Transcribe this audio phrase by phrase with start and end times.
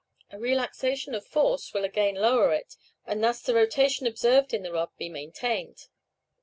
[0.31, 4.71] A relaxation of force will again lower it, and thus the rotation observed in the
[4.73, 5.89] rod be maintained.